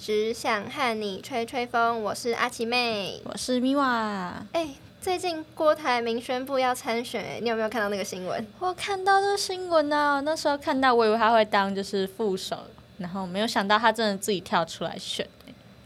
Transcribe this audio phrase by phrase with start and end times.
[0.00, 2.02] 只想和你吹吹风。
[2.02, 4.42] 我是阿奇妹，我是米瓦。
[4.52, 8.46] 哎，最近郭台铭宣布要参选，哎，你有没有看到那个新闻？
[8.60, 12.56] 我看到这新闻啊，那时候看到，我以为他会当就是副手，
[12.96, 15.28] 然后没有想到他真的自己跳出来选。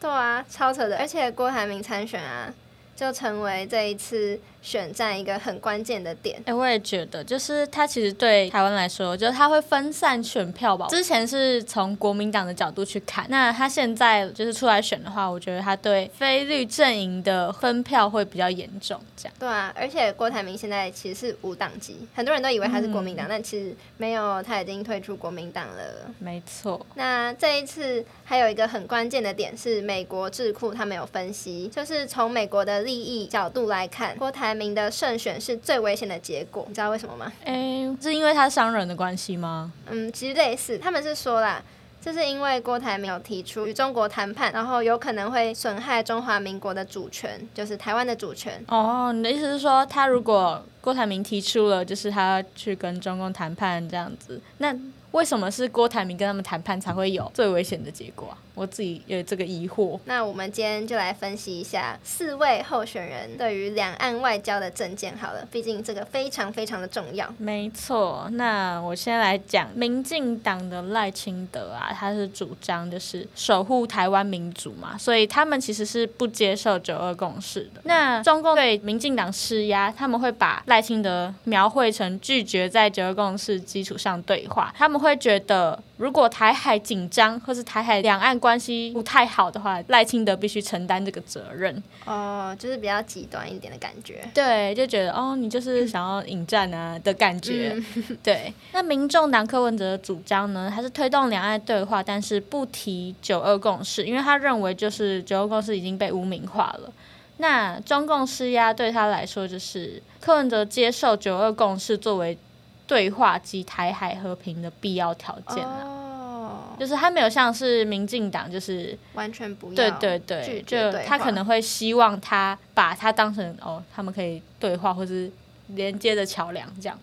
[0.00, 2.50] 对啊，超扯的，而且郭台铭参选啊，
[2.96, 4.40] 就成为这一次。
[4.60, 10.86] 选战一个很关键的点，哎，我也觉得，就是他其实对台湾来说，就是他会分散选票吧。
[10.88, 19.34] 之前是从国民党的角度去看，那他现在就是出来选的话，我觉得他对非绿阵营的分票会比较严重，这样。
[19.38, 26.12] 对啊，而且郭台铭现在其实是无党籍，很多人都以为他是国民党，但其实没有，他已经退出国民党了。
[26.18, 26.84] 没错。
[26.96, 34.47] 那这一次还有一个很关键的点是，美国智库他们有分析，就是从美国的利益角度来看，郭台。
[34.54, 37.32] 名的胜选是最危险的结果，你知道为什么吗？
[37.44, 39.72] 哎，是因为他商人的关系吗？
[39.90, 41.62] 嗯，其实类似，他们是说啦，
[42.00, 48.64] 这是因为郭台铭有提出与中国谈判，然后有可能会损害中华民国的主权，就是台湾的主权。
[48.68, 54.74] 哦，你的意思是说，他如果郭台铭提出了，就是他去跟中共谈判这样子，那
[55.12, 58.38] 为什么是郭台铭跟他们谈判才会有最危险的结果啊？
[58.58, 59.98] 我自己有这个疑惑。
[60.04, 67.32] 那我们今天就来分析一下四位候选人对于两岸外交的政见好了，毕竟这个非常非常的重要。
[67.38, 77.80] 没错，那我先来讲民进党的赖清德啊，他是主张就是守护台湾民主嘛，所以他们其实是不接受九二共识的。
[77.84, 85.80] 那中共对民进党施压，他们会把赖清德描绘成拒绝在九二共识基础上对话，他们会觉得。
[85.98, 91.82] 如果台海紧张，或是台海两岸关系不太好的话，赖清德必须承担这个责任。
[92.06, 94.26] 哦，就是比较极端一点的感觉。
[94.32, 97.76] 对，就觉得哦，你就是想要引战啊的感觉。
[98.22, 106.92] 对，那民众党柯文哲的主张呢，他是推动两岸对话，但是不提九二共识，因为他认为就是九二共识已经被污名化了。
[107.38, 112.38] 那中共施压对他来说，就是柯文哲接受九二共识作为。
[112.88, 125.30] 对话及台海和平的必要条件啊，就是他没有像是民进党，就是完全不要对对对，就他可能会希望他把他当成哦，他们可以对话或是
[125.68, 126.98] 连接的桥梁这样。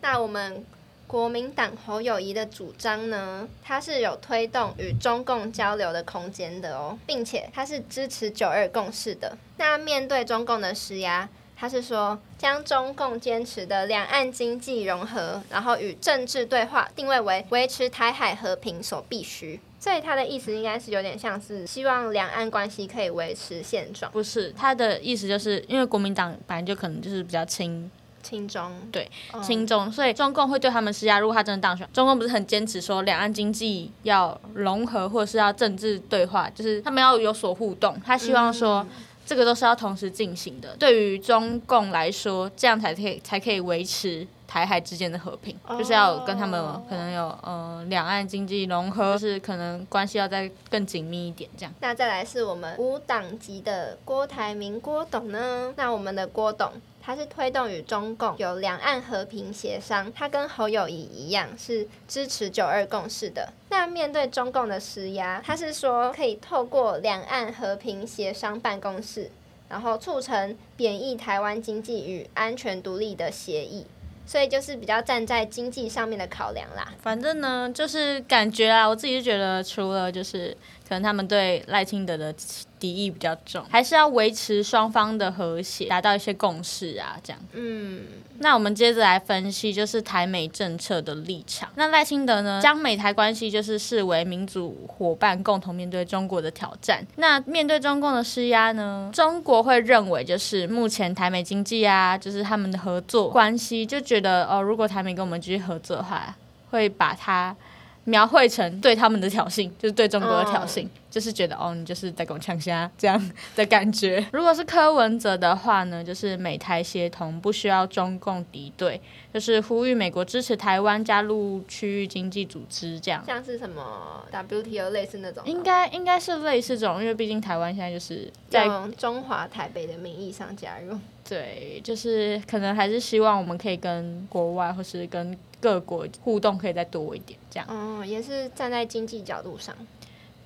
[0.00, 0.64] 那我们
[1.06, 9.38] 国民党侯友谊的主张呢，他是有推动与中共交流的空间的哦，并且他是支持九二共识的。
[9.56, 11.28] 那面对中共的施压。
[11.60, 19.58] 他是说，将中共坚持的两岸经济融合，然后与政治对话定位为维持台海和平所必须。
[19.80, 24.10] 所以他的意思应该是有点像是希望两岸关系可以维持现状。
[24.12, 27.90] 不是，他的意思就是因为国民党本来就可能就是比较亲
[28.22, 29.10] 亲中，对
[29.42, 31.18] 亲中，所以中共会对他们施压。
[31.18, 38.00] 如果他真的当选，中共不是很坚持说两岸经济要融合，或者是要政治对话，就是他们要有所互动。
[38.06, 38.86] 他希望说。
[39.28, 40.74] 这个都是要同时进行的。
[40.78, 46.58] 对于中共来说，这样才可以才可以维持台海之间的和平，就是要跟他们
[46.88, 51.74] 可能有呃两岸经济融合，是可能关系要再更紧密一点这样。
[51.80, 55.74] 那再来是我们无党籍的郭台铭郭董呢？
[55.76, 56.72] 那我们的郭董。
[57.08, 63.50] 他是推动与中共有两岸和平协商，他跟侯友谊一样是支持九二共识的。
[63.70, 69.30] 那面对中共的施压，他是说可以透过两岸和平协商办公室，
[69.70, 73.86] 然后促成贬义台湾经济与安全独立的协议。
[74.26, 76.92] 所以就是比较站在经济上面的考量啦。
[77.00, 80.54] 反正呢，就是感觉啊，我自己就觉得，除了就是
[80.86, 82.30] 可能他们对赖清德的
[82.78, 87.40] 敌意比较重，还是要维持双方的和谐，达到一些共识啊，这样。
[87.52, 88.00] 嗯。
[88.40, 91.68] 那我们接着来分析，就是台美政策的立场。
[91.74, 97.04] 那赖清德呢，将美台关系就是视为民主伙伴，共同面对中国的挑战。
[97.16, 106.36] 那面对中共的施压呢，中国会认为就是目前台美经济啊，就是他们的合作关系，就觉得哦，如果台美跟我们继续合作的话，
[106.70, 107.56] 会把它。
[108.04, 114.24] 描绘成对他们的挑衅，就是对中国的挑衅，就是觉得哦，你就是在跟我呛虾这样的感觉。
[114.32, 119.00] 如果是柯文哲的话呢，就是美台协同，不需要中共敌对，
[119.32, 123.22] 就是呼吁美国支持台湾加入区域经济组织，这样。
[123.26, 125.42] 像是什么 WTO 类似那种？
[125.46, 130.98] 应该应该是类似这种，因为毕竟台湾现在就是在中华台北的名义上加入。
[131.28, 135.36] 对，就是可能还是希望我们可以跟国外或是跟。
[135.60, 137.66] 各国互动可以再多一点，这样。
[137.68, 139.74] 嗯，也是站在经济角度上。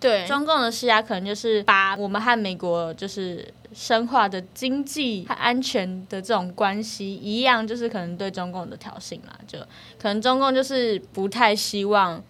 [0.00, 9.38] 对，中共的施压可能就是把我们和美国就是深化的经济和安全的这种关系一样，就是可能对中共的挑衅啦。
[9.46, 9.58] 就
[10.00, 12.22] 可能中共就是不太希望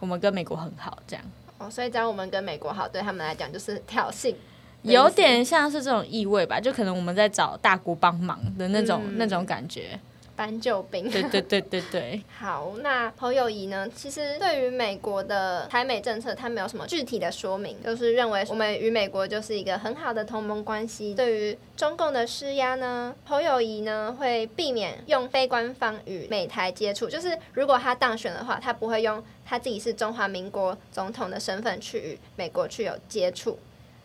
[0.00, 1.24] 我们跟美国很好这样。
[1.58, 4.34] 哦，所以只要我们跟美国好，对他们来讲就是挑衅。
[4.82, 9.98] 有点像是这种意味吧，就可能我们在找大国帮忙的那种那种感觉。
[10.36, 11.10] 搬救兵。
[11.10, 12.22] 对对对对对。
[12.38, 13.88] 好，那侯友谊呢？
[13.94, 21.14] 其实对于美国的台美政策，他没有什么具体的说明，就是认为我们与美国就是一个很好的同盟关系。
[21.14, 33.58] 对于中共的施压呢，侯友谊呢会避免用非官方与美台接触，就是如果他当选的话，他不会用他自己是中华民国总统的身份去与美国去有接触。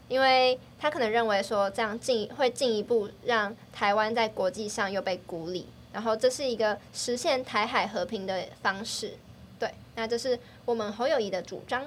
[0.07, 9.13] 因为他可能认为说这样进会进一步让台湾在国际上又被孤立，然后这是一个实现台海和平的方式。
[9.57, 11.85] 对，那这是我们侯友谊的主张。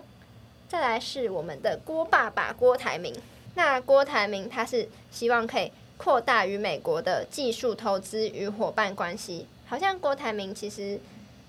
[0.68, 3.14] 再来是我们的郭爸爸郭台铭。
[3.54, 9.46] 那郭台铭他是希望可以扩大与美国的技术投资与伙伴关系。
[9.66, 10.98] 好像郭台铭其实，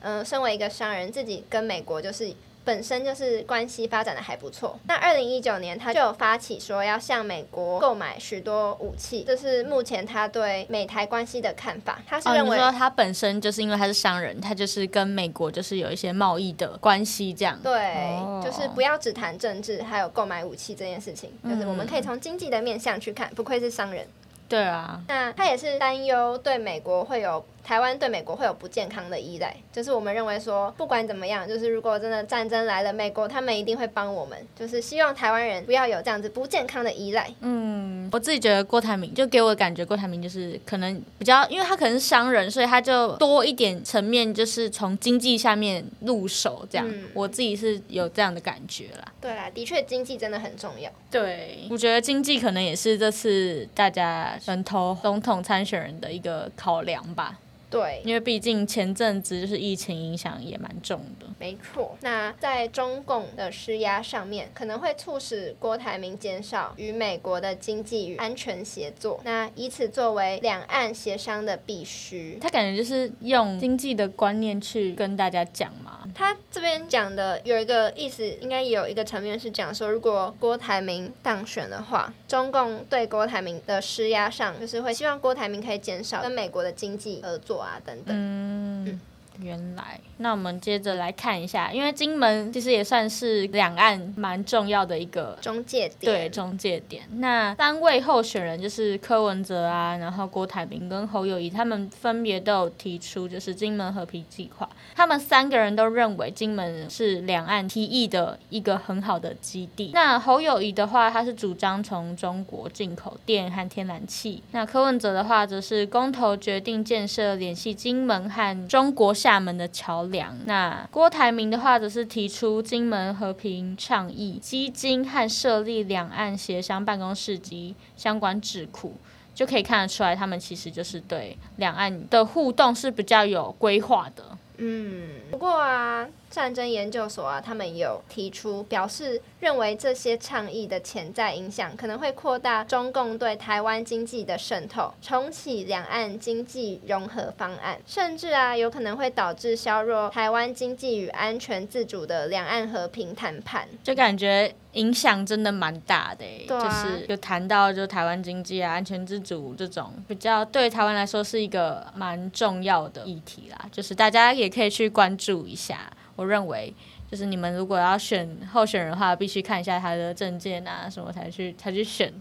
[0.01, 2.33] 嗯，身为一个商人，自己跟美国就是。
[2.65, 4.79] 本身就是关系发展的还不错。
[4.87, 11.99] 那二零一九年，他就有发起说要向美国购买许多武器，这是目前他对美台关系的看法。
[12.07, 17.59] 他是认为说他本身就是因为他是商人，他就是跟美国就是有一些贸易的关系这样。
[17.61, 23.29] 对，就是不要只谈政治，还有购买武器这件事情，就是我们可以从经济的面向去看。
[23.35, 24.07] 不愧是商人。
[24.47, 25.01] 对啊。
[25.07, 27.45] 那他也是担忧对美国会有。
[27.63, 37.31] 台湾对美国会有不健康的依赖，就是我们认为说，不管怎么样，就是如果真的战争来了，美国他们一定会帮我们，就是希望台湾人不要有这样子不健康的依赖。
[37.39, 46.85] 嗯，我自己觉得郭台铭就给我的感觉，郭台铭就是可能比较，因为他可能是商人，所以他就多一点层面，就是从经济下面入手这样。
[47.13, 49.11] 我自己是有这样的感觉啦。
[49.21, 50.91] 对啦，的确经济真的很重要。
[51.09, 57.39] 对，我觉得经济可能也是这次大家人投总统参选人的一个考量吧。
[57.73, 61.25] 对，因为毕竟前阵子就是疫情影响也蛮重的。
[61.39, 72.37] 没错，那在中共的施压上面，可能会促使郭台铭减少与美国的经济与安全协作，那以此作为两岸协商的必须。
[72.39, 75.82] 他感觉就是用经济的观念去跟大家讲嘛。
[76.13, 88.15] 他这边讲的有一个意思，应该有一个层面是讲说，如果郭台铭当选的话，中共对郭台铭的施压上，就是会希望郭台铭可以减少跟美国的经济合作啊等等。
[88.15, 88.99] 嗯。
[89.39, 97.03] 原来，那我们接着来看一下，因为金门其实也算是两岸蛮重要的一个中介点，对中介点。
[97.15, 104.69] 那三位候选人就是柯文哲啊，然后郭台铭跟侯友谊，他们分别都有提出就是金门和平计划。
[104.93, 109.91] 他们三个人都认为金门是两岸提议的一个很好的基地。
[109.93, 114.43] 那侯友谊的话，他是主张从中国进口电和天然气。
[114.51, 119.13] 那柯文哲的话，则是公投决定建设联系金门和中国。
[119.13, 120.37] 厦门的桥梁。
[120.45, 128.95] 那郭台铭的话，则是提出金门和平倡议基金和设立两岸协商办公室及相关智库，
[129.33, 134.23] 就可以看得出来，他们其实就是对两岸的互动是比较有规划的。
[134.57, 154.55] 嗯，不过啊，战争研究所啊，他们有提出表示，认为这些倡议的潜在影响可能会扩大中共对台湾经济的渗透，重启两岸经济融合方案，甚至啊，有可能会导致削弱台湾经济与安全自主的两岸和平谈判，就感觉。
[154.73, 165.93] 影响真的蛮大的，就是有谈到就台湾经济啊、安全自主这种比较对台湾来说是一个蛮重要的议题啦，就是大家也可以去关注一下。
[166.15, 166.73] 我认为，
[167.09, 172.13] 就是你们如果要选候选人的话，必须看一下他的证件啊什么才去才去选。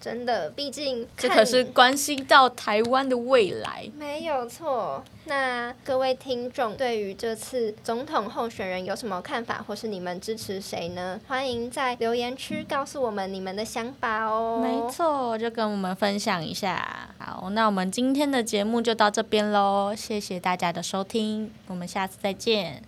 [0.00, 3.90] 真的，毕竟这可是关系到台湾的未来。
[3.98, 5.02] 没有错。
[5.24, 11.20] 那各位听众对于这次总统候选人有什么看法，或是你们支持谁呢？
[11.26, 14.60] 欢迎在留言区告诉我们你们的想法哦。
[14.62, 17.10] 没错，就跟我们分享一下。
[17.18, 22.80] 好，那我们今天的节目就到这边喽，谢谢大家的收听，我们下次再见，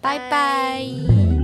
[0.00, 1.39] 拜拜。